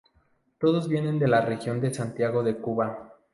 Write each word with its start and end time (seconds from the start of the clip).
Todos 0.59 0.87
vienen 0.89 1.19
de 1.19 1.27
la 1.27 1.41
región 1.41 1.79
de 1.79 1.93
Santiago 1.93 2.41
de 2.41 2.57
Cuba. 2.57 3.19